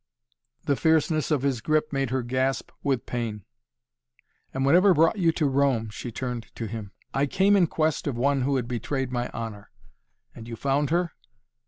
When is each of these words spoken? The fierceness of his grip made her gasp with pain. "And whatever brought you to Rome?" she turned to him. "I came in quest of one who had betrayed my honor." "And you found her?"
The 0.63 0.75
fierceness 0.75 1.29
of 1.29 1.43
his 1.43 1.61
grip 1.61 1.93
made 1.93 2.09
her 2.09 2.23
gasp 2.23 2.71
with 2.81 3.05
pain. 3.05 3.45
"And 4.51 4.65
whatever 4.65 4.95
brought 4.95 5.19
you 5.19 5.31
to 5.33 5.45
Rome?" 5.45 5.91
she 5.91 6.11
turned 6.11 6.47
to 6.55 6.65
him. 6.65 6.91
"I 7.13 7.27
came 7.27 7.55
in 7.55 7.67
quest 7.67 8.07
of 8.07 8.17
one 8.17 8.41
who 8.41 8.55
had 8.55 8.67
betrayed 8.67 9.11
my 9.11 9.29
honor." 9.29 9.69
"And 10.33 10.47
you 10.47 10.55
found 10.55 10.89
her?" 10.89 11.11